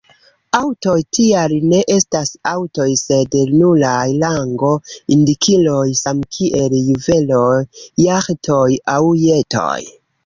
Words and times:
Aŭtoj 0.59 0.93
tiaj 1.17 1.57
ne 1.73 1.81
estas 1.95 2.31
aŭtoj 2.51 2.87
sed 3.01 3.37
nuraj 3.59 4.07
rango-indikiloj, 4.23 5.85
samkiel 6.01 6.77
juveloj, 6.89 7.55
jaĥtoj 8.07 8.67
aŭ 8.97 9.01
jetoj. 9.29 9.81